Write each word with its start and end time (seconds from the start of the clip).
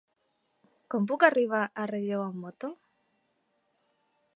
Com 0.93 1.05
puc 1.11 1.27
arribar 1.29 1.61
a 1.65 1.85
Relleu 1.93 2.25
amb 2.25 2.43
moto? 2.47 2.75